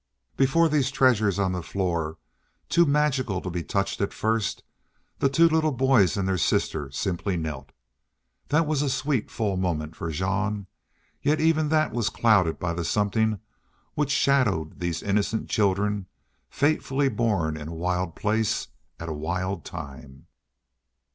[0.35, 2.17] Before these treasures on the floor,
[2.69, 4.63] too magical to be touched at first,
[5.19, 7.71] the two little boys and their sister simply knelt.
[8.47, 10.65] That was a sweet, full moment for Jean;
[11.21, 13.41] yet even that was clouded by the something
[13.93, 16.07] which shadowed these innocent children
[16.49, 20.25] fatefully born in a wild place at a wild time.